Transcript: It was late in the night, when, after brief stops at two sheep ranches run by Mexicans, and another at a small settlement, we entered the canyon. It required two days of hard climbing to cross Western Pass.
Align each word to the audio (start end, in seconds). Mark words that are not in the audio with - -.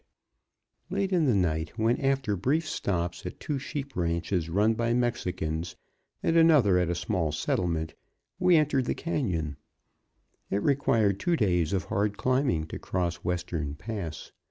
It 0.85 0.89
was 0.91 0.97
late 0.99 1.13
in 1.13 1.25
the 1.27 1.35
night, 1.35 1.77
when, 1.77 2.01
after 2.01 2.35
brief 2.35 2.67
stops 2.67 3.23
at 3.23 3.39
two 3.39 3.59
sheep 3.59 3.95
ranches 3.95 4.49
run 4.49 4.73
by 4.73 4.95
Mexicans, 4.95 5.75
and 6.23 6.35
another 6.35 6.79
at 6.79 6.89
a 6.89 6.95
small 6.95 7.31
settlement, 7.31 7.93
we 8.39 8.55
entered 8.55 8.85
the 8.85 8.95
canyon. 8.95 9.57
It 10.49 10.63
required 10.63 11.19
two 11.19 11.35
days 11.35 11.71
of 11.71 11.83
hard 11.83 12.17
climbing 12.17 12.65
to 12.69 12.79
cross 12.79 13.17
Western 13.17 13.75
Pass. 13.75 14.31